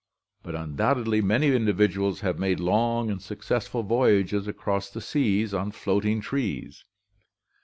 [0.41, 6.21] But undoubtedly many individuals have made long and successful voyages across the seas on floating
[6.21, 7.57] trees [see page 60].